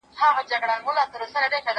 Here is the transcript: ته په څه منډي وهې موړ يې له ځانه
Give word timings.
ته 0.17 0.27
په 0.35 0.41
څه 0.49 0.55
منډي 0.61 0.73
وهې 0.73 0.83
موړ 0.85 0.97
يې 0.99 1.19
له 1.21 1.27
ځانه 1.51 1.67